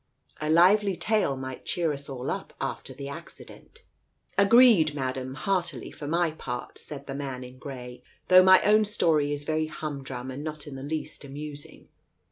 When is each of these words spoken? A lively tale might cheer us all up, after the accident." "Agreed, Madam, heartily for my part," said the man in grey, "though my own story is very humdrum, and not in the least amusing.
A 0.39 0.49
lively 0.49 0.95
tale 0.95 1.37
might 1.37 1.63
cheer 1.63 1.93
us 1.93 2.09
all 2.09 2.31
up, 2.31 2.53
after 2.59 2.91
the 2.91 3.07
accident." 3.07 3.83
"Agreed, 4.35 4.95
Madam, 4.95 5.35
heartily 5.35 5.91
for 5.91 6.07
my 6.07 6.31
part," 6.31 6.79
said 6.79 7.05
the 7.05 7.13
man 7.13 7.43
in 7.43 7.59
grey, 7.59 8.01
"though 8.27 8.41
my 8.41 8.63
own 8.63 8.83
story 8.83 9.31
is 9.31 9.43
very 9.43 9.67
humdrum, 9.67 10.31
and 10.31 10.43
not 10.43 10.65
in 10.65 10.73
the 10.73 10.81
least 10.81 11.23
amusing. 11.23 11.87